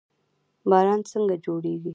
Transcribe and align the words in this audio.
باران 0.69 0.99
څنګه 1.11 1.35
جوړیږي؟ 1.45 1.89